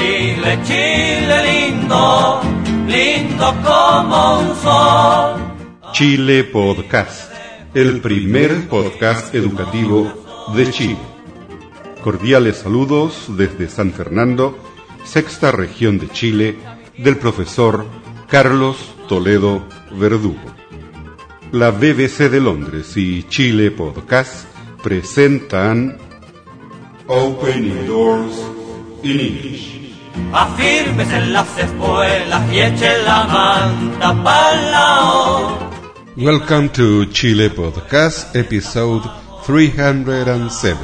[0.00, 2.40] Chile, Chile lindo,
[2.88, 5.92] lindo como un sol.
[5.92, 7.30] Chile Podcast,
[7.74, 10.10] el primer podcast educativo
[10.56, 10.96] de Chile.
[12.02, 14.58] Cordiales saludos desde San Fernando,
[15.04, 16.56] sexta región de Chile,
[16.96, 17.84] del profesor
[18.26, 19.62] Carlos Toledo
[19.92, 20.40] Verdugo.
[21.52, 24.46] La BBC de Londres y Chile Podcast
[24.82, 25.98] presentan
[27.06, 28.34] Opening Doors
[29.02, 29.69] in English.
[31.30, 35.70] Las espuelas y eche la manta pa'l lao.
[36.16, 39.02] Welcome to Chile Podcast, episode
[39.44, 40.78] 307.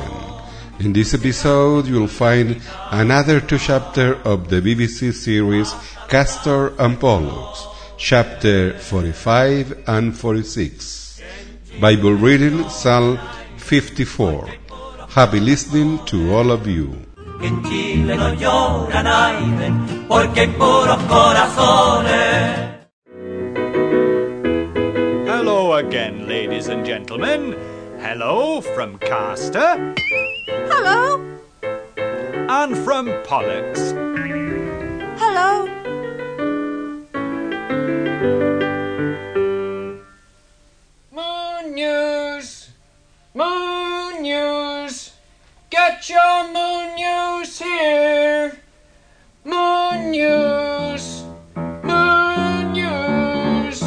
[0.80, 5.74] In this episode, you'll find another two chapters of the BBC series
[6.08, 7.66] Castor and Pollux,
[7.98, 11.20] chapter 45 and 46.
[11.80, 13.18] Bible reading Psalm
[13.58, 14.48] 54.
[15.08, 16.96] Happy listening to all of you.
[17.42, 19.72] En Chile no llora nadie,
[20.08, 22.66] porque hay puros corazones.
[25.26, 27.54] Hello again, ladies and gentlemen.
[27.98, 29.94] Hello from Castor
[30.70, 31.20] Hello.
[32.48, 33.92] and from Pollux.
[35.18, 35.66] Hello.
[41.10, 41.74] Moon
[46.08, 48.56] Your Moon News here!
[49.44, 51.24] Moon News!
[51.56, 53.82] Moon News!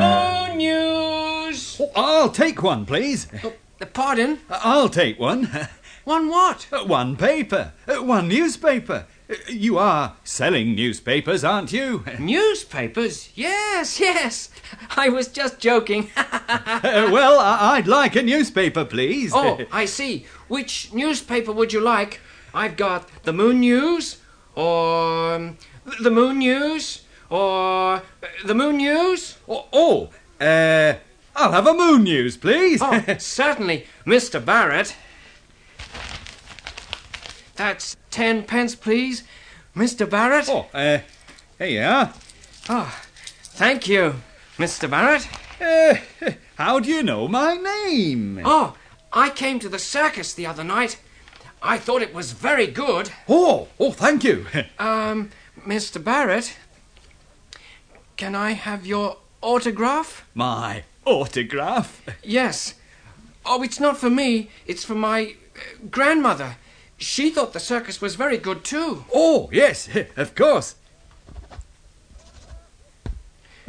[0.00, 1.80] Moon News!
[1.80, 3.28] Oh, I'll take one, please.
[3.44, 4.40] Uh, uh Pardon?
[4.50, 5.48] I'll take one.
[6.04, 6.66] One what?
[6.72, 7.72] Uh, one paper.
[7.86, 9.06] Uh, one newspaper.
[9.48, 12.02] You are selling newspapers, aren't you?
[12.18, 13.30] Newspapers?
[13.36, 14.48] Yes, yes.
[14.96, 16.10] I was just joking.
[16.16, 19.32] well, I- I'd like a newspaper, please.
[19.34, 20.26] oh, I see.
[20.48, 22.20] Which newspaper would you like?
[22.52, 24.16] I've got the Moon News,
[24.56, 25.58] or um,
[26.00, 28.00] the Moon News, or uh,
[28.44, 29.36] the Moon News.
[29.48, 30.94] oh, oh, uh,
[31.36, 32.80] I'll have a moon news, please.
[32.82, 34.44] Oh, certainly, Mr.
[34.44, 34.96] Barrett.
[37.54, 39.22] That's ten pence, please,
[39.76, 40.08] Mr.
[40.08, 40.48] Barrett.
[40.48, 40.98] oh, uh,
[41.58, 42.12] here you are.
[42.68, 43.00] Oh,
[43.42, 44.14] thank you,
[44.60, 44.90] Mr.
[44.90, 45.26] Barrett.
[45.58, 45.94] Uh,
[46.56, 48.42] how do you know my name?
[48.44, 48.76] Oh,
[49.10, 51.00] I came to the circus the other night.
[51.62, 53.10] I thought it was very good.
[53.26, 54.44] Oh, oh, thank you.
[54.78, 55.30] Um,
[55.66, 56.02] Mr.
[56.04, 56.58] Barrett,
[58.18, 60.26] can I have your autograph?
[60.34, 62.02] My autograph.
[62.22, 62.74] Yes.
[63.46, 64.50] Oh, it's not for me.
[64.66, 66.56] It's for my uh, grandmother.
[66.98, 69.06] She thought the circus was very good too.
[69.14, 69.88] Oh, yes,
[70.18, 70.74] of course.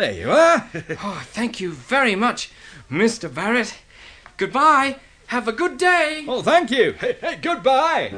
[0.01, 0.67] There you are.
[1.03, 2.49] Oh, thank you very much,
[2.89, 3.31] Mr.
[3.31, 3.75] Barrett.
[4.35, 4.95] Goodbye.
[5.27, 6.25] Have a good day.
[6.27, 6.95] oh, thank you.
[7.39, 8.09] Goodbye.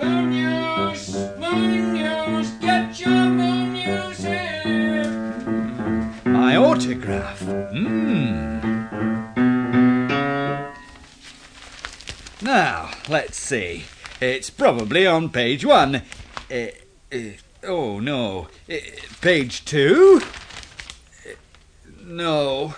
[0.00, 1.14] Moon News!
[1.38, 2.50] Moon News!
[2.52, 5.04] Get your Moon News here!
[6.24, 7.40] My autograph.
[7.42, 8.60] Hmm.
[12.40, 13.84] Now, let's see.
[14.22, 15.96] It's probably on page one.
[16.50, 16.68] Uh,
[17.12, 17.18] uh,
[17.64, 18.48] oh, no.
[18.70, 18.76] Uh,
[19.20, 20.20] page two?
[22.04, 22.74] No.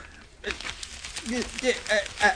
[1.33, 1.43] Uh,
[2.23, 2.35] uh,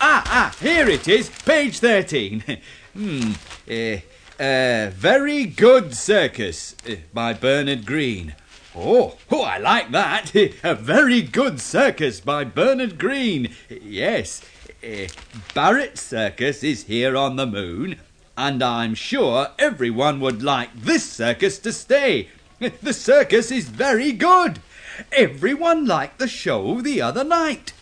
[0.00, 2.42] ah, ah, here it is, page 13.
[2.94, 3.32] hmm.
[3.70, 3.96] Uh,
[4.42, 6.74] uh, Very Good Circus
[7.14, 8.34] by Bernard Green.
[8.74, 10.34] Oh, oh, I like that.
[10.64, 13.54] A very good circus by Bernard Green.
[13.68, 14.42] Yes,
[14.82, 15.08] uh,
[15.54, 17.96] Barrett Circus is here on the moon,
[18.36, 22.28] and I'm sure everyone would like this circus to stay.
[22.82, 24.60] The circus is very good.
[25.10, 27.72] Everyone liked the show the other night.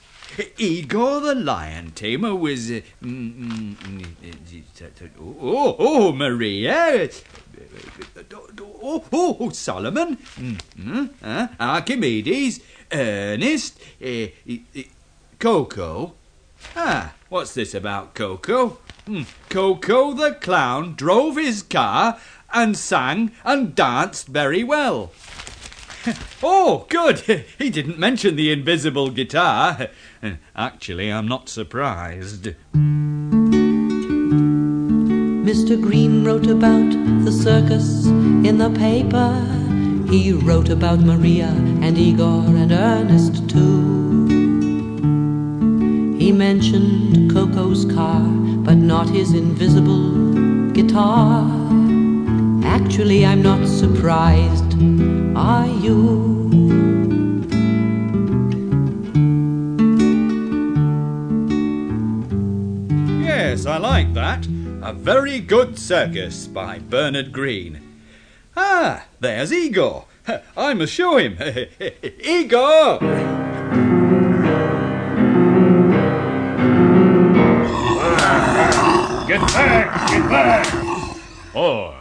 [0.56, 2.70] Igor the lion tamer was.
[2.70, 5.10] Uh, mm, mm, mm,
[5.40, 7.10] oh, oh, Maria.
[8.32, 10.16] Oh, oh, oh, Solomon.
[10.16, 12.60] Mm, uh, Archimedes.
[12.90, 13.78] Ernest.
[14.02, 14.82] Uh, uh,
[15.38, 16.14] Coco.
[16.76, 18.78] Ah, what's this about Coco?
[19.48, 22.18] Coco the clown drove his car
[22.52, 25.12] and sang and danced very well.
[26.42, 27.44] oh, good.
[27.58, 29.88] He didn't mention the invisible guitar.
[30.56, 32.54] Actually, I'm not surprised.
[35.50, 35.80] Mr.
[35.80, 36.90] Green wrote about
[37.24, 39.34] the circus in the paper.
[40.08, 41.48] He wrote about Maria
[41.82, 44.00] and Igor and Ernest too.
[46.18, 48.22] He mentioned Coco's car,
[48.70, 51.42] but not his invisible guitar.
[52.62, 54.74] Actually, I'm not surprised.
[55.36, 56.52] Are you?
[63.20, 64.46] Yes, I like that.
[64.82, 67.80] A Very Good Circus by Bernard Green.
[68.56, 70.04] Ah, there's Igor.
[70.56, 71.36] I must show him.
[72.22, 73.00] Igor!
[79.30, 80.10] Get back!
[80.10, 80.66] Get back!
[81.54, 81.94] Oh,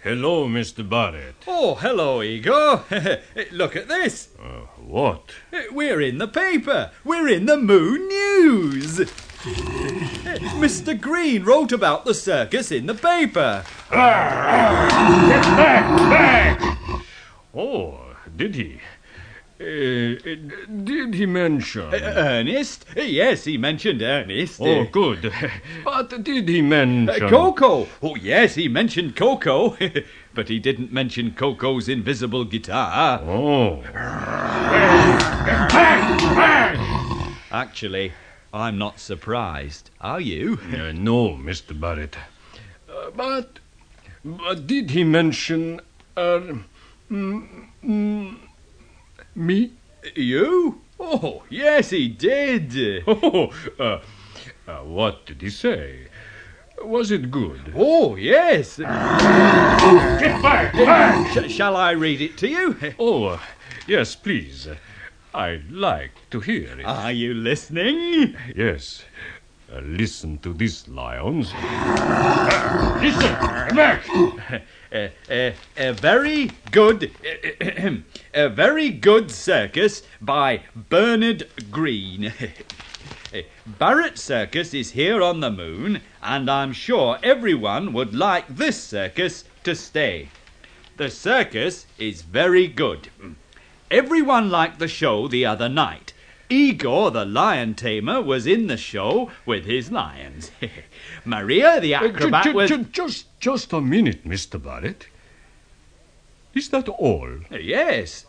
[0.00, 0.88] hello, Mr.
[0.88, 1.34] Barrett.
[1.44, 2.84] Oh, hello, Igor.
[3.50, 4.28] Look at this.
[4.40, 5.32] Uh, what?
[5.72, 6.92] We're in the paper.
[7.02, 8.98] We're in the Moon News.
[10.60, 11.00] Mr.
[11.00, 13.64] Green wrote about the circus in the paper.
[13.90, 13.98] Get
[15.58, 15.98] back!
[15.98, 16.78] Back!
[17.52, 17.98] Oh,
[18.36, 18.78] did he?
[19.62, 20.18] Uh,
[20.82, 21.94] did he mention?
[21.94, 22.84] Ernest?
[22.96, 24.60] Yes, he mentioned Ernest.
[24.60, 25.32] Oh, good.
[25.84, 27.22] But did he mention?
[27.22, 27.86] Uh, Coco.
[28.02, 29.76] Oh, yes, he mentioned Coco.
[30.34, 33.20] but he didn't mention Coco's invisible guitar.
[33.22, 33.82] Oh,
[37.52, 38.12] Actually,
[38.52, 39.90] I'm not surprised.
[40.00, 40.58] Are you?
[40.72, 41.78] uh, no, Mr.
[41.78, 42.16] Barrett.
[42.88, 43.60] Uh, but,
[44.24, 45.80] but did he mention?
[46.16, 46.40] Uh,
[47.10, 48.36] mm, mm,
[49.34, 49.72] me?
[50.14, 50.80] You?
[50.98, 53.04] Oh, yes, he did.
[53.06, 54.00] Oh, uh,
[54.68, 56.06] uh, what did he say?
[56.82, 57.72] Was it good?
[57.76, 58.76] Oh, yes.
[58.78, 58.86] Get
[60.42, 60.72] back!
[60.72, 61.44] Back!
[61.44, 62.76] Sh- shall I read it to you?
[62.98, 63.38] Oh, uh,
[63.86, 64.68] yes, please.
[65.34, 66.84] I'd like to hear it.
[66.84, 68.36] Are you listening?
[68.54, 69.04] Yes.
[69.80, 71.52] Listen to this, lions.
[73.00, 73.32] listen!
[73.74, 74.04] Back!
[74.92, 77.10] A very good,
[78.34, 82.32] a very good circus by Bernard Green.
[83.78, 89.44] Barrett Circus is here on the moon, and I'm sure everyone would like this circus
[89.64, 90.28] to stay.
[90.96, 93.08] The circus is very good.
[93.90, 96.12] Everyone liked the show the other night.
[96.50, 100.50] Igor the lion tamer was in the show with his lions.
[101.24, 102.68] Maria the Uh, acrobat ju- was.
[102.70, 104.62] ju- just, just a minute, Mr.
[104.62, 105.06] Barrett.
[106.54, 107.28] Is that all?
[107.50, 108.26] Yes.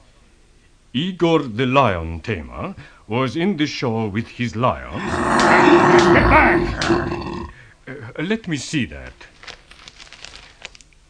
[0.93, 2.75] Igor the lion tamer
[3.07, 5.01] was in the show with his lions.
[7.85, 9.13] Uh, let me see that.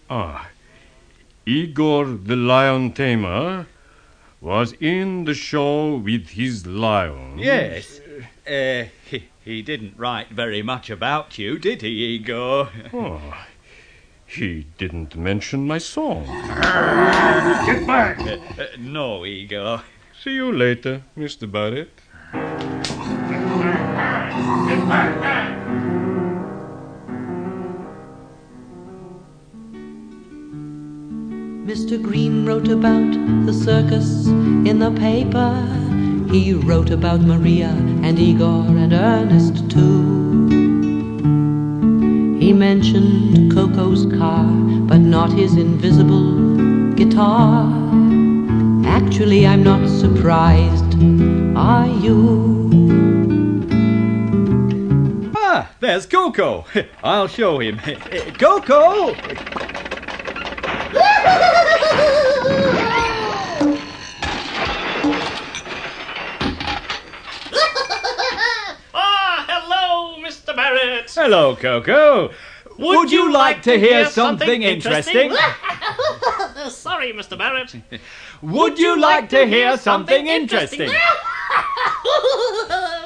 [0.09, 0.49] Ah,
[1.45, 3.67] Igor the lion tamer
[4.41, 7.41] was in the show with his lions.
[7.41, 7.99] Yes.
[8.47, 12.69] Uh, he, he didn't write very much about you, did he, Igor?
[12.93, 13.21] Oh,
[14.33, 16.25] he didn't mention my song.
[16.25, 18.19] Get back!
[18.19, 19.83] Uh, no, Igor.
[20.21, 21.51] See you later, Mr.
[21.51, 21.91] Barrett.
[24.67, 25.43] Get back!
[31.65, 32.01] Mr.
[32.01, 33.13] Green wrote about
[33.45, 35.53] the circus in the paper.
[36.29, 37.69] He wrote about Maria
[38.03, 40.22] and Igor and Ernest too.
[42.43, 47.71] He mentioned Coco's car, but not his invisible guitar.
[48.85, 50.93] Actually, I'm not surprised.
[51.55, 53.63] Are you?
[55.33, 56.65] Ah, there's Coco.
[57.03, 57.79] I'll show him.
[58.37, 59.15] Coco!
[71.15, 72.31] Hello, Coco.
[72.77, 75.31] Would, you like to hear something interesting?
[76.69, 77.37] Sorry, Mr.
[77.37, 77.75] Barrett.
[78.41, 80.89] Would you like to hear something interesting?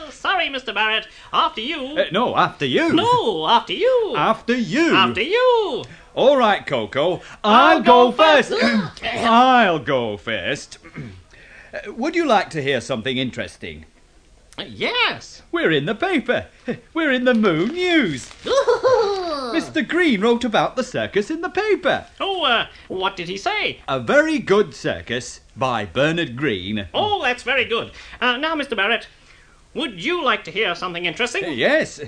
[0.10, 0.74] Sorry, Mr.
[0.74, 1.08] Barrett.
[1.32, 1.98] After you.
[1.98, 2.94] Uh, no, after you.
[2.94, 4.13] No, after you.
[4.15, 4.96] After you.
[4.96, 5.84] After you.
[6.13, 7.22] All right, Coco.
[7.44, 8.50] I'll, I'll go, go first.
[8.50, 9.03] first.
[9.03, 10.79] I'll go first.
[11.74, 13.84] Uh, Would you like to hear something interesting?
[14.65, 15.43] Yes.
[15.51, 16.47] We're in the paper.
[16.93, 18.29] We're in the Moon News.
[18.43, 19.87] Mr.
[19.87, 22.07] Green wrote about the circus in the paper.
[22.19, 23.81] Oh, uh, what did he say?
[23.87, 26.87] A very good circus by Bernard Green.
[26.93, 27.91] Oh, that's very good.
[28.19, 28.75] Uh, now, Mr.
[28.75, 29.07] Barrett,
[29.73, 31.53] would you like to hear something interesting?
[31.53, 32.01] Yes.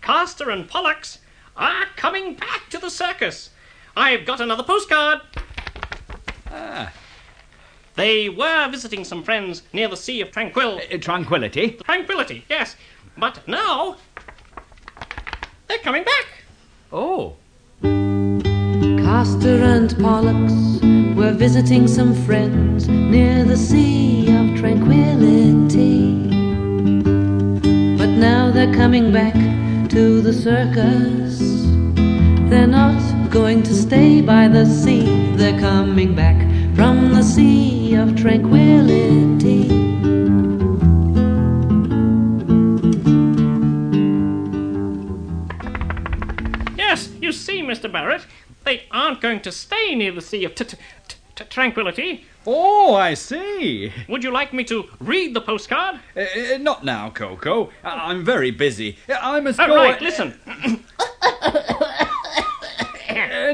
[0.00, 1.18] Castor and Pollux
[1.56, 3.50] are coming back to the circus.
[3.96, 5.20] I've got another postcard.
[6.50, 6.92] Ah.
[7.96, 10.80] They were visiting some friends near the Sea of Tranquil.
[10.92, 11.78] Uh, tranquility.
[11.84, 12.74] Tranquility, yes.
[13.16, 13.96] But now
[15.68, 16.26] they're coming back.
[16.92, 17.36] Oh.
[17.82, 20.52] Castor and Pollux
[21.14, 26.24] were visiting some friends near the Sea of Tranquility.
[27.96, 29.34] But now they're coming back
[29.90, 31.38] to the circus.
[32.50, 38.16] They're not going to stay by the sea, they're coming back from the Sea of
[38.16, 39.64] Tranquility.
[46.76, 47.90] yes, you see, Mr.
[47.90, 48.26] Barrett,
[48.64, 50.76] they aren't going to stay near the Sea of t- t-
[51.34, 52.26] t- Tranquility.
[52.46, 53.92] Oh, I see.
[54.08, 55.98] Would you like me to read the postcard?
[56.16, 56.20] Uh,
[56.54, 57.70] uh, not now, Coco.
[57.82, 58.98] I- I'm very busy.
[59.08, 59.74] I must Oh, go.
[59.76, 60.38] right, listen.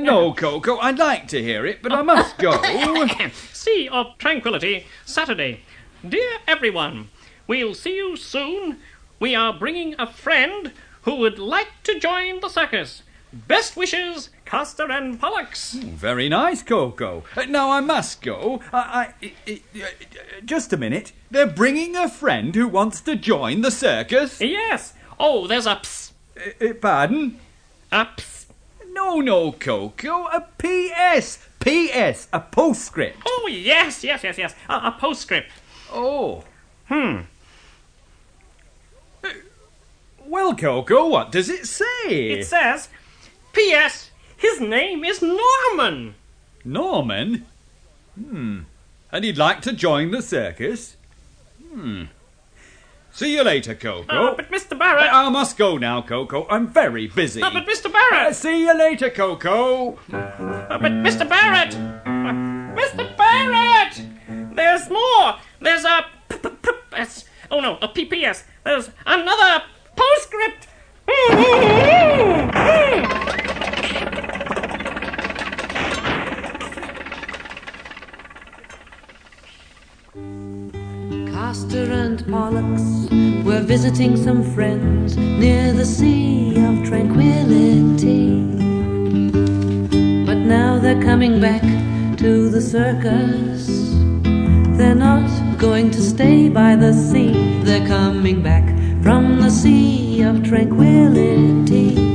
[0.00, 2.60] Uh, no, Coco, I'd like to hear it, but I must go.
[3.52, 5.60] sea of Tranquility, Saturday.
[6.08, 7.08] Dear everyone,
[7.46, 8.78] we'll see you soon.
[9.18, 13.02] We are bringing a friend who would like to join the circus.
[13.32, 15.72] Best wishes, Castor and Pollux.
[15.74, 17.22] Very nice, Coco.
[17.36, 18.60] Uh, now I must go.
[18.72, 21.12] I, I, I- I- just a minute.
[21.30, 24.40] They're bringing a friend who wants to join the circus.
[24.40, 24.94] Yes.
[25.18, 26.12] Oh, there's a ps.
[26.36, 27.38] Uh, uh, pardon?
[27.92, 28.39] A ps.
[29.00, 30.26] No, no, Coco.
[30.26, 31.48] A P.S.
[31.58, 32.28] P.S.
[32.34, 33.16] A postscript.
[33.26, 34.54] Oh, yes, yes, yes, yes.
[34.68, 35.50] A, a postscript.
[35.90, 36.44] Oh.
[36.86, 37.22] Hmm.
[40.26, 42.08] Well, Coco, what does it say?
[42.08, 42.90] It says,
[43.54, 44.10] P.S.
[44.36, 46.14] His name is Norman.
[46.62, 47.46] Norman?
[48.14, 48.60] Hmm.
[49.10, 50.96] And he'd like to join the circus?
[51.72, 52.04] Hmm.
[53.12, 54.04] See you later, Coco.
[54.30, 54.78] Uh, but Mr.
[54.78, 55.12] Barrett.
[55.12, 56.46] I must go now, Coco.
[56.48, 57.42] I'm very busy.
[57.42, 57.92] Uh, but Mr.
[57.92, 58.34] Barrett.
[58.36, 59.98] see you later, Coco.
[60.12, 61.28] Uh, but Mr.
[61.28, 61.72] Barrett.
[62.76, 63.16] Mr.
[63.16, 64.02] Barrett.
[64.56, 65.36] There's more.
[65.60, 66.06] There's a.
[66.28, 68.44] p- p- p- s- Oh no, a PPS.
[68.64, 69.64] There's another
[69.96, 70.68] postscript.
[81.50, 82.80] Castor and Pollux
[83.44, 88.40] were visiting some friends near the Sea of Tranquility.
[90.26, 91.62] But now they're coming back
[92.18, 93.66] to the circus.
[94.78, 97.32] They're not going to stay by the sea,
[97.64, 98.66] they're coming back
[99.02, 102.09] from the Sea of Tranquility.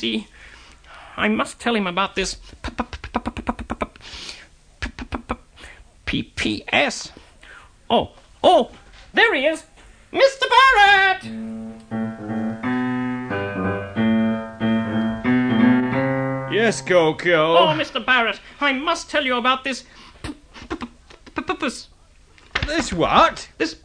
[0.00, 0.26] He?
[1.16, 2.36] I must tell him about this
[6.06, 7.10] PPS.
[7.90, 8.12] Oh,
[8.42, 8.70] oh,
[9.12, 9.64] there he is!
[10.12, 10.44] Mr.
[10.48, 11.24] Barrett!
[16.52, 17.56] Yes, Coco.
[17.56, 18.04] Oh, Mr.
[18.04, 19.84] Barrett, I must tell you about this.
[22.66, 23.48] This what?
[23.58, 23.76] This.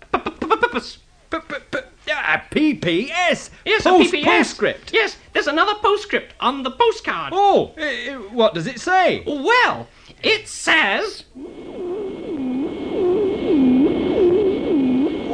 [2.34, 3.50] Ah, PPS.
[3.66, 4.24] Yes, Post- a PPS.
[4.26, 4.94] Postscript.
[4.94, 7.34] Yes, there's another postscript on the postcard.
[7.36, 9.24] Oh, uh, uh, what does it say?
[9.26, 9.88] Well,
[10.22, 11.26] it says.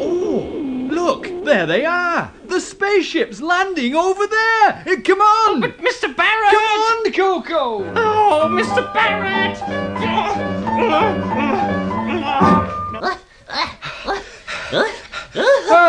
[0.01, 2.31] Oh, look, there they are.
[2.45, 4.83] The spaceship's landing over there.
[4.87, 5.61] Uh, Come on.
[5.61, 6.15] But Mr.
[6.15, 6.51] Barrett!
[6.51, 7.83] Come on, Coco.
[7.95, 8.93] Oh, Mr.
[8.93, 9.57] Barrett!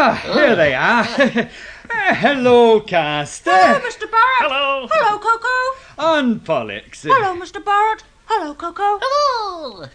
[0.03, 1.05] Ah, here they are.
[1.91, 3.51] Ah, hello, Castor.
[3.51, 4.11] Hello, Mr.
[4.11, 4.41] Barrett.
[4.41, 4.89] Hello.
[4.91, 5.79] Hello, Coco.
[5.99, 7.03] And Pollux.
[7.03, 7.63] Hello, Mr.
[7.63, 8.03] Barrett.
[8.25, 8.99] Hello, Coco.
[9.03, 9.89] Hello.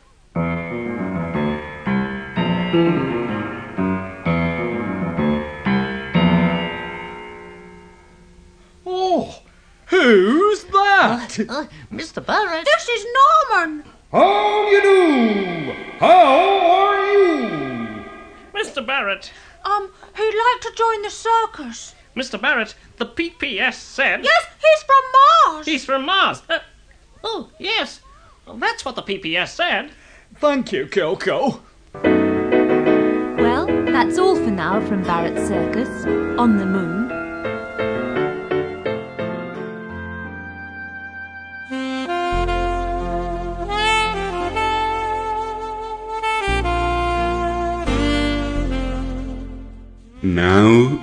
[8.86, 9.42] Oh,
[9.88, 11.40] who's that?
[11.50, 12.24] Uh, Mr.
[12.26, 12.66] Barrett.
[12.66, 13.06] This is
[13.50, 13.84] Norman.
[14.12, 15.74] How do you do?
[16.00, 18.06] How are you?
[18.54, 18.86] Mr.
[18.86, 19.32] Barrett.
[19.66, 21.96] Um, he'd like to join the circus.
[22.16, 22.40] Mr.
[22.40, 24.24] Barrett, the PPS said.
[24.24, 25.04] Yes, he's from
[25.52, 25.66] Mars.
[25.66, 26.42] He's from Mars.
[26.48, 26.60] Uh,
[27.24, 28.00] oh, yes.
[28.46, 29.92] Well, that's what the PPS said.
[30.36, 31.62] Thank you, Coco.
[31.94, 36.06] Well, that's all for now from Barrett Circus
[36.40, 37.05] on the moon.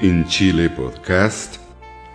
[0.03, 1.59] In Chile podcast,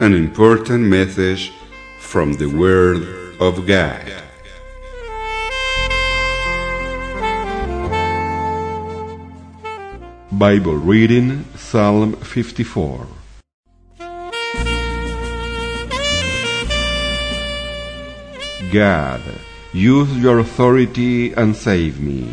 [0.01, 1.53] an important message
[2.01, 3.01] from the Word
[3.39, 4.11] of God.
[10.33, 13.07] Bible reading Psalm 54.
[18.69, 19.21] God,
[19.71, 22.29] use your authority and save me.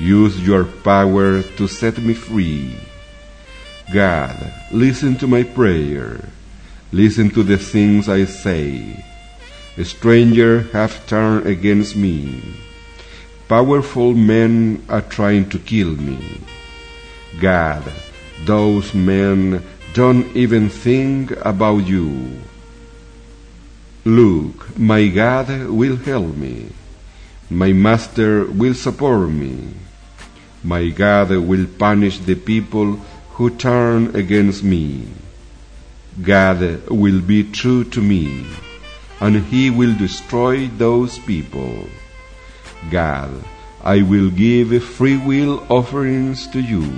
[0.00, 2.74] Use your power to set me free.
[3.92, 6.20] God, listen to my prayer.
[6.92, 9.04] Listen to the things I say.
[9.76, 12.40] A stranger have turned against me.
[13.48, 16.40] Powerful men are trying to kill me.
[17.40, 17.84] God,
[18.44, 19.62] those men
[19.92, 22.40] don't even think about you.
[24.04, 26.70] Look, my God will help me.
[27.50, 29.74] My Master will support me.
[30.62, 33.00] My God will punish the people
[33.34, 35.08] who turn against me.
[36.22, 38.46] God will be true to me,
[39.20, 41.88] and He will destroy those people.
[42.90, 43.44] God,
[43.82, 46.88] I will give free will offerings to you.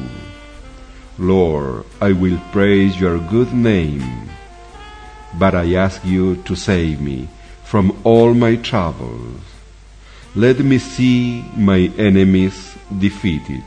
[1.18, 4.28] Lord, I will praise your good name.
[5.38, 7.28] But I ask you to save me
[7.64, 9.40] from all my troubles.
[10.34, 13.64] Let me see my enemies defeated.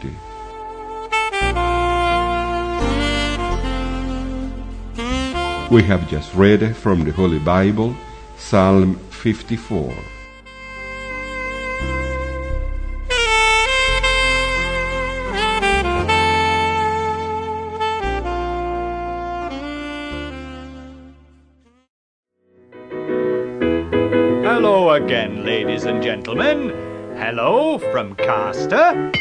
[5.71, 7.95] We have just read from the Holy Bible
[8.37, 9.93] Psalm 54.
[24.41, 26.69] Hello again, ladies and gentlemen.
[27.15, 29.11] Hello from Castor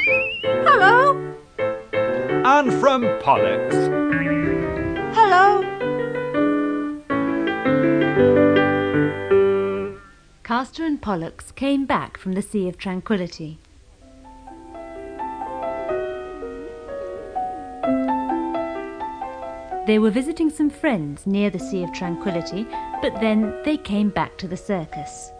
[0.42, 1.14] Hello.
[1.58, 3.74] and from Pollux.
[10.48, 13.58] Castor and Pollux came back from the Sea of Tranquility.
[19.86, 22.66] They were visiting some friends near the Sea of Tranquility,
[23.02, 25.32] but then they came back to the circus.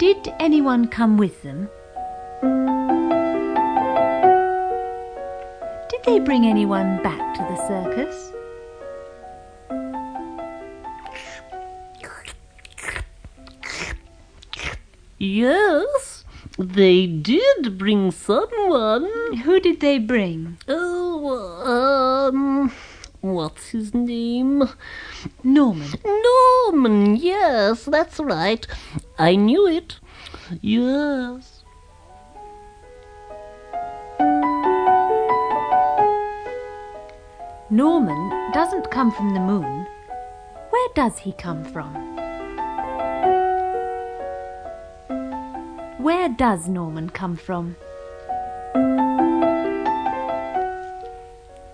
[0.00, 1.68] Did anyone come with them?
[5.88, 8.32] Did they bring anyone back to the circus?
[15.20, 16.24] Yes,
[16.56, 19.38] they did bring someone.
[19.44, 20.58] Who did they bring?
[20.68, 22.72] Oh, um,
[23.20, 24.68] what's his name?
[25.42, 25.90] Norman.
[26.04, 28.64] Norman, yes, that's right.
[29.18, 29.98] I knew it.
[30.60, 31.64] Yes.
[37.70, 39.86] Norman doesn't come from the moon.
[40.70, 42.07] Where does he come from?
[45.98, 47.74] Where does Norman come from?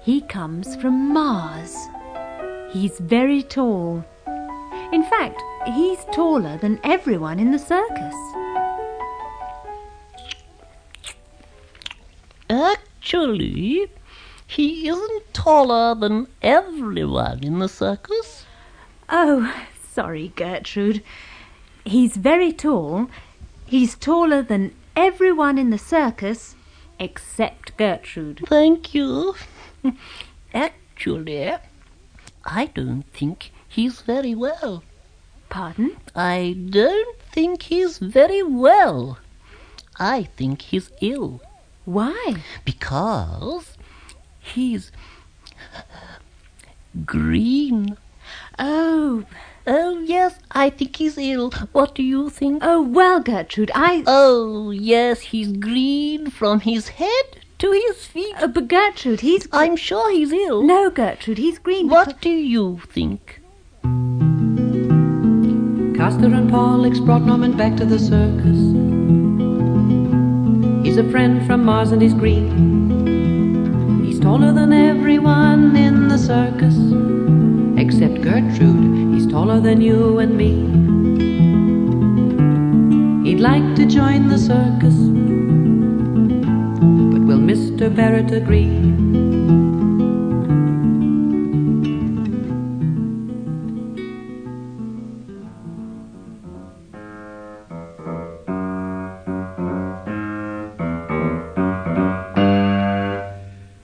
[0.00, 1.76] He comes from Mars.
[2.70, 4.02] He's very tall.
[4.92, 8.14] In fact, he's taller than everyone in the circus.
[12.48, 13.90] Actually,
[14.46, 18.46] he isn't taller than everyone in the circus.
[19.10, 19.54] Oh,
[19.92, 21.02] sorry, Gertrude.
[21.84, 23.10] He's very tall.
[23.66, 26.54] He's taller than everyone in the circus
[26.98, 28.42] except Gertrude.
[28.46, 29.34] Thank you.
[30.54, 31.54] Actually,
[32.44, 34.84] I don't think he's very well.
[35.48, 35.96] Pardon?
[36.14, 39.18] I don't think he's very well.
[39.98, 41.40] I think he's ill
[41.84, 42.36] Why?
[42.64, 43.76] because
[44.40, 44.90] he's
[47.04, 47.96] green.
[48.58, 49.24] Oh,
[49.66, 51.50] Oh, yes, I think he's ill.
[51.72, 52.62] What do you think?
[52.62, 54.04] oh, well, Gertrude, I.
[54.06, 58.34] Oh, yes, he's green from his head to his feet.
[58.40, 59.48] Oh, but Gertrude, he's.
[59.52, 60.62] I'm sure he's ill.
[60.62, 61.88] No, Gertrude, he's green.
[61.88, 63.40] What do you think?
[65.96, 68.58] Castor and Pollux brought Norman back to the circus.
[70.84, 74.04] He's a friend from Mars and he's green.
[74.04, 76.76] He's taller than everyone in the circus,
[77.78, 78.83] except Gertrude.
[79.34, 80.52] He's taller than you and me.
[83.28, 84.94] He'd like to join the circus,
[87.10, 87.92] but will Mr.
[87.92, 88.68] Barrett agree?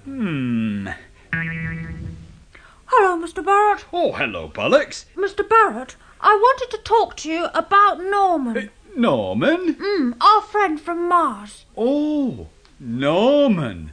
[0.05, 0.87] Hmm.
[2.87, 3.45] Hello, Mr.
[5.71, 5.95] Barrett.
[5.95, 5.95] Hello, Pollux.
[5.95, 5.95] Mr.
[5.95, 8.71] Barrett, I wanted to talk to you about Norman.
[8.97, 9.75] Norman?
[9.77, 11.65] Mm, our friend from Mars.
[11.77, 13.93] Oh, Norman.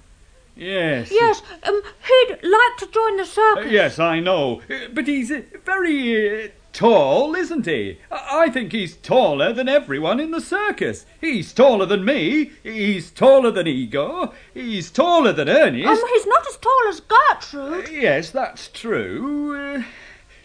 [0.56, 1.12] Yes.
[1.12, 3.72] Yes, um, he'd like to join the Uh, circus.
[3.72, 4.62] yes, I know.
[4.70, 8.00] Uh, But he's uh, very uh, tall, isn't he?
[8.12, 11.06] I think he's taller than everyone in the circus.
[11.22, 12.52] He's taller than me.
[12.63, 14.34] He's taller than Igor.
[14.52, 15.88] He's taller than Ernest.
[16.02, 17.90] Um, he's not as tall as Gertrude.
[17.90, 19.84] yes, that's true.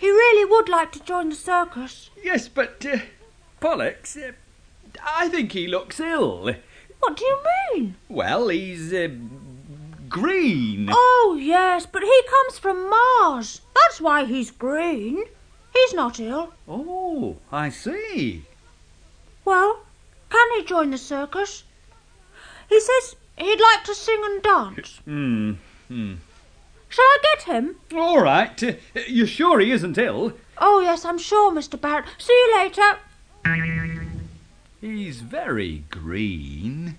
[0.02, 2.10] He really would like to join the circus.
[2.24, 2.98] yes, but uh,
[3.60, 4.32] Pollux, uh,
[5.00, 6.50] I think he looks ill.
[6.98, 7.38] What do you
[7.72, 7.94] mean?
[8.08, 9.10] Well, he's uh,
[10.08, 10.88] green.
[10.90, 13.60] Oh, yes, but he comes from Mars.
[13.76, 15.22] That's why he's green.
[15.72, 16.52] He's not ill.
[16.66, 18.44] Oh, I see.
[19.44, 19.82] Well,
[20.30, 21.62] can he join the circus?
[22.68, 24.98] He says he'd like to sing and dance.
[25.04, 25.52] Hmm.
[25.86, 26.14] Hmm.
[26.92, 27.76] Shall I get him?
[27.94, 28.62] All right.
[28.62, 28.72] Uh,
[29.08, 30.34] you're sure he isn't ill?
[30.58, 31.80] Oh, yes, I'm sure, Mr.
[31.80, 32.04] Barrett.
[32.18, 32.98] See you later.
[34.82, 36.98] He's very green.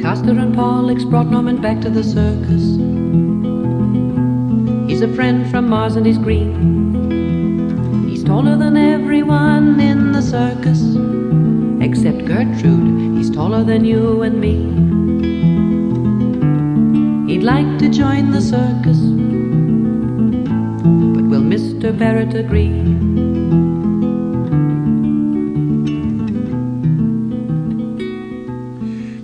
[0.00, 2.64] Castor and Pollux brought Norman back to the circus.
[4.90, 8.08] He's a friend from Mars and he's green.
[8.08, 10.82] He's taller than everyone in the circus,
[11.80, 13.16] except Gertrude.
[13.16, 15.01] He's taller than you and me.
[17.42, 18.98] He'd like to join the circus,
[21.10, 21.90] but will Mr.
[21.98, 22.70] Barrett agree?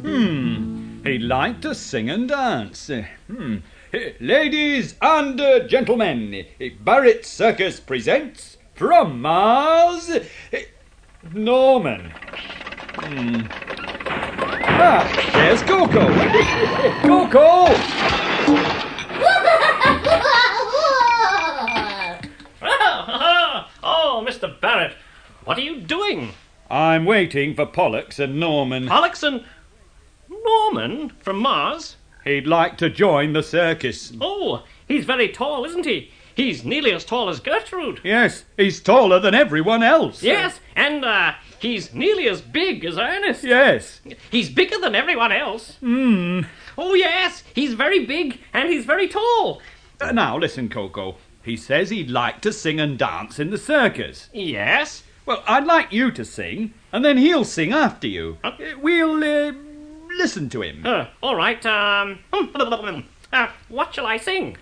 [0.02, 1.04] Hmm.
[1.04, 2.90] He'd like to sing and dance.
[3.28, 3.58] Hmm.
[4.18, 6.44] Ladies and gentlemen,
[6.80, 10.10] Barrett Circus presents from Mars,
[11.32, 12.10] Norman.
[12.96, 13.42] Hmm.
[14.80, 16.06] Ah, there's Coco.
[17.02, 17.74] Coco!
[23.82, 24.60] oh, Mr.
[24.60, 24.92] Barrett,
[25.44, 26.30] what are you doing?
[26.70, 28.86] I'm waiting for Pollux and Norman.
[28.86, 29.44] Pollux and
[30.28, 31.96] Norman from Mars?
[32.22, 34.12] He'd like to join the circus.
[34.20, 36.12] Oh, he's very tall, isn't he?
[36.38, 38.00] He's nearly as tall as Gertrude.
[38.04, 40.22] Yes, he's taller than everyone else.
[40.22, 43.42] Yes, and uh, he's nearly as big as Ernest.
[43.42, 44.00] Yes.
[44.30, 45.78] He's bigger than everyone else.
[45.80, 46.42] Hmm.
[46.78, 49.60] Oh, yes, he's very big and he's very tall.
[50.00, 51.16] Uh, now, listen, Coco.
[51.42, 54.28] He says he'd like to sing and dance in the circus.
[54.32, 55.02] Yes?
[55.26, 58.38] Well, I'd like you to sing, and then he'll sing after you.
[58.44, 59.52] Uh, We'll uh,
[60.16, 60.86] listen to him.
[60.86, 62.20] Uh, all right, um.
[63.30, 64.56] Uh, what shall I sing?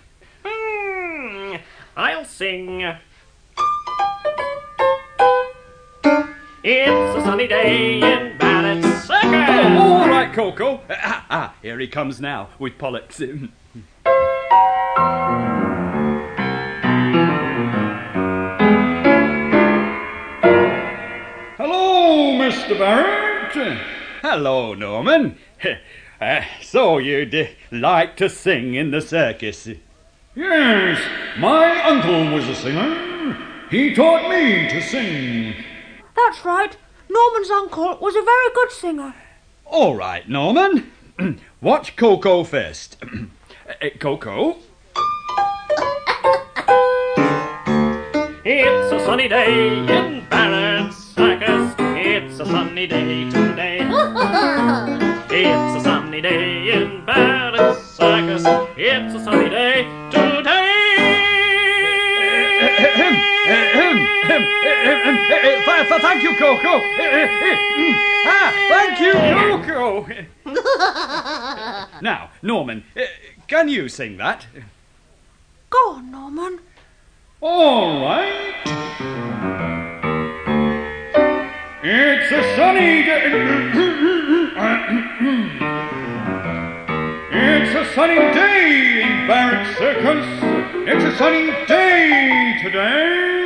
[1.95, 2.81] I'll sing.
[6.63, 9.07] It's a sunny day in Barrett Circus.
[9.79, 10.81] All right, Coco.
[10.89, 13.17] Ah, ah, here he comes now with Pollux.
[21.57, 22.77] Hello, Mr.
[22.77, 23.79] Barrett.
[24.21, 25.37] Hello, Norman.
[26.19, 29.69] Uh, so you'd uh, like to sing in the circus?
[30.37, 31.01] Yes,
[31.39, 33.35] my uncle was a singer.
[33.71, 35.55] He taught me to sing.
[36.15, 36.77] That's right.
[37.09, 39.15] Norman's uncle was a very good singer.
[39.65, 40.91] All right, Norman.
[41.61, 42.97] Watch Coco first.
[43.67, 44.55] Uh, Coco.
[48.45, 51.75] It's a sunny day in Barrett Circus.
[51.79, 53.79] It's a sunny day today.
[55.29, 58.43] It's a sunny day in Barrett Circus.
[58.77, 59.96] It's a sunny day
[66.17, 66.81] Thank you, Coco.
[68.29, 69.13] Ah, thank you,
[69.65, 70.07] Coco.
[72.01, 73.01] now, Norman, uh,
[73.47, 74.47] can you sing that?
[75.69, 76.59] Go on, Norman.
[77.39, 78.55] All right.
[81.83, 83.31] It's a sunny day.
[87.31, 90.25] it's a sunny day in Barrett Circus.
[90.87, 93.36] It's a sunny day today.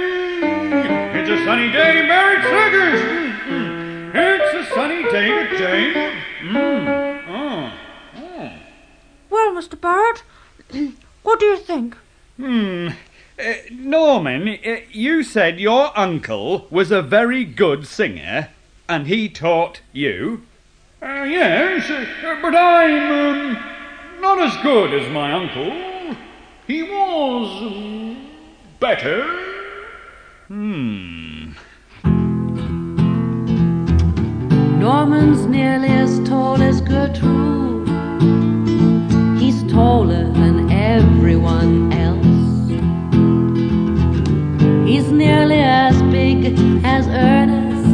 [1.31, 3.01] It's a sunny day Barrett Circus.
[4.13, 6.13] It's a sunny day today.
[6.41, 7.23] Mm.
[7.29, 7.73] Oh.
[8.17, 8.51] Oh.
[9.29, 9.79] Well, Mr.
[9.79, 10.23] Barrett,
[11.23, 11.95] what do you think?
[12.35, 12.89] Hmm.
[13.39, 18.49] Uh, Norman, uh, you said your uncle was a very good singer,
[18.89, 20.43] and he taught you.
[21.01, 23.63] Uh, yes, uh, but I'm um,
[24.19, 26.17] not as good as my uncle.
[26.67, 28.27] He was um,
[28.81, 29.47] better.
[30.49, 31.20] Hmm.
[34.81, 37.87] Norman's nearly as tall as Gertrude.
[39.39, 42.67] He's taller than everyone else.
[44.89, 47.93] He's nearly as big as Ernest.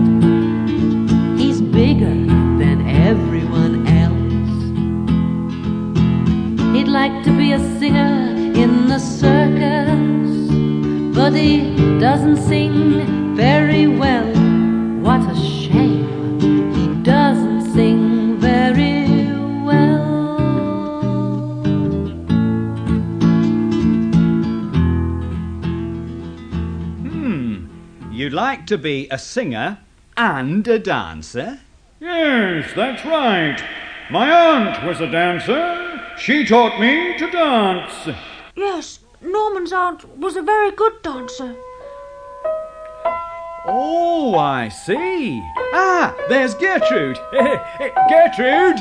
[1.37, 2.15] He's bigger
[2.61, 4.53] than everyone else.
[6.73, 10.49] He'd like to be a singer in the circus,
[11.13, 14.26] but he doesn't sing very well.
[28.67, 29.79] To be a singer
[30.15, 31.59] and a dancer?
[31.99, 33.63] Yes, that's right.
[34.11, 36.01] My aunt was a dancer.
[36.17, 38.09] She taught me to dance.
[38.55, 41.55] Yes, Norman's aunt was a very good dancer.
[43.65, 45.41] Oh, I see.
[45.73, 47.19] Ah, there's Gertrude.
[48.09, 48.79] Gertrude!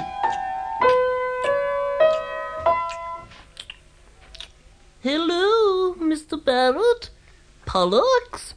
[5.00, 6.42] Hello, Mr.
[6.42, 7.10] Barrett.
[7.64, 8.54] Pollux.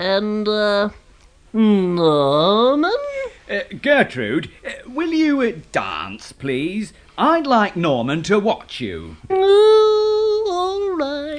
[0.00, 0.88] And, uh,
[1.52, 2.90] Norman?
[3.50, 6.94] Uh, Gertrude, uh, will you uh, dance, please?
[7.18, 9.18] I'd like Norman to watch you.
[9.28, 11.29] Oh, all right.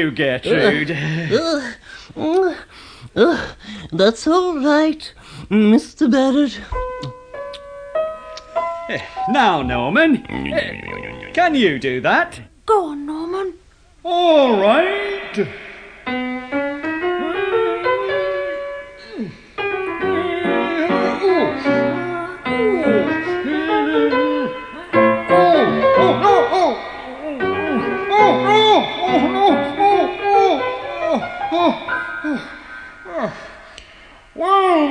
[0.00, 0.90] You, Gertrude.
[2.16, 2.54] Uh,
[3.14, 3.48] uh,
[3.92, 5.12] that's all right,
[5.50, 6.10] Mr.
[6.10, 6.58] Barrett.
[9.28, 12.40] now, Norman, uh, can you do that?
[12.64, 13.52] Go on, Norman.
[14.02, 15.46] All right.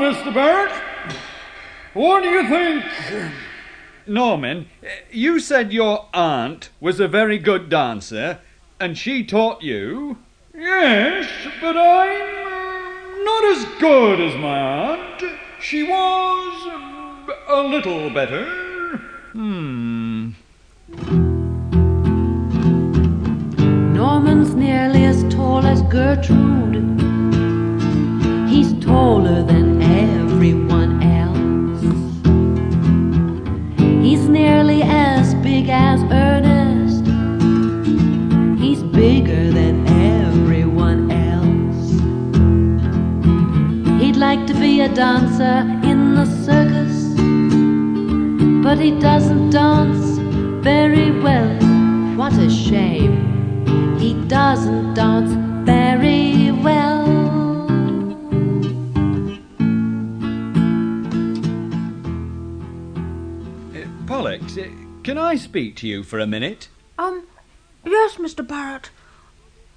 [0.10, 0.34] Mr.
[0.34, 0.72] Barrett,
[1.93, 2.84] what do you think?
[4.08, 4.67] Norman,
[5.12, 8.39] you said your aunt was a very good dancer,
[8.80, 10.17] and she taught you.
[10.56, 11.30] Yes,
[11.62, 15.24] but I'm uh, not as good as my aunt.
[15.62, 18.45] She was uh, a little better.
[19.34, 20.32] Hmm.
[23.93, 27.00] Norman's nearly as tall as Gertrude.
[28.50, 29.68] He's taller than
[30.39, 31.82] everyone else.
[34.02, 37.04] He's nearly as big as Ernest.
[38.58, 39.86] He's bigger than
[40.23, 41.89] everyone else.
[44.02, 46.95] He'd like to be a dancer in the circus,
[48.63, 50.19] but he doesn't dance
[50.63, 51.49] very well.
[52.15, 53.97] What a shame.
[53.99, 55.34] He doesn't dance
[55.65, 56.98] very well.
[65.30, 66.70] I speak to you for a minute?
[66.98, 67.28] Um,
[67.86, 68.46] yes, Mr.
[68.46, 68.89] Barrett.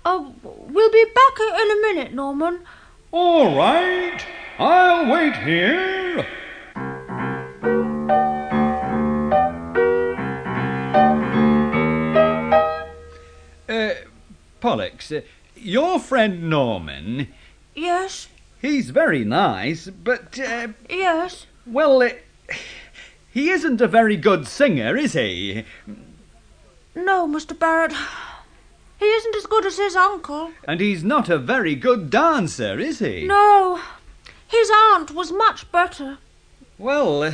[0.02, 2.60] Uh, we'll be back in a minute, Norman.
[3.10, 4.24] All right,
[4.58, 6.26] I'll wait here.
[13.68, 13.90] Uh,
[14.62, 15.20] Pollux, uh,
[15.54, 17.28] your friend Norman,
[17.74, 18.28] Yes,
[18.62, 21.46] he's very nice, but, uh, yes.
[21.66, 22.02] well,
[23.32, 25.64] he isn't a very good singer, is he?
[26.94, 27.58] No, Mr.
[27.58, 27.94] Barrett.
[28.98, 30.52] He isn't as good as his uncle.
[30.64, 33.26] And he's not a very good dancer, is he?
[33.26, 33.80] No,
[34.46, 36.18] his aunt was much better.
[36.78, 37.32] Well, uh,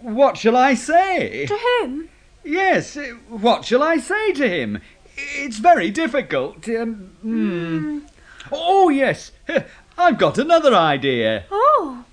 [0.00, 1.46] what shall I say?
[1.46, 2.08] To him?
[2.42, 4.80] Yes, uh, what shall I say to him?
[5.16, 6.68] It's very difficult.
[6.68, 7.98] Um, hmm.
[8.50, 9.30] Oh, yes,
[9.98, 11.44] I've got another idea.
[11.50, 12.04] Oh,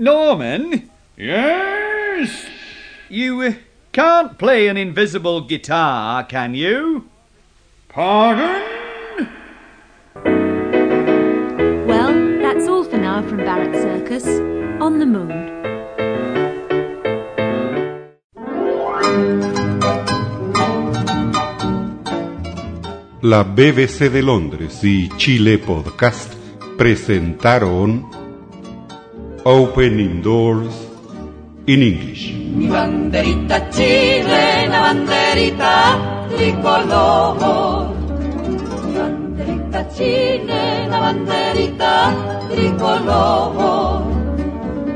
[0.00, 2.46] Norman, Yes?
[3.10, 3.52] you uh,
[3.92, 7.04] can't play an invisible guitar, can you?
[7.90, 8.62] Pardon?
[11.86, 14.26] Well, that's all for now from Barrett Circus
[14.80, 15.50] on the moon.
[23.22, 26.34] La BBC de Londres y Chile Podcast
[26.76, 28.08] presentaron
[29.50, 30.86] Opening Doors
[31.66, 32.30] in English.
[32.30, 35.98] Mi banderita chilena, banderita
[36.30, 37.90] tricolor.
[38.86, 42.14] Mi banderita chilena, banderita
[42.46, 44.06] tricolor.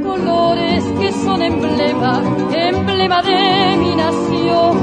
[0.07, 2.23] colores que son emblema,
[2.55, 4.79] emblema de mi nación.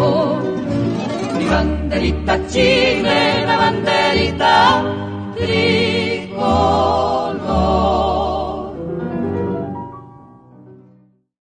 [1.37, 4.83] Mi banderita chilena, banderita
[5.37, 6.51] tricolor.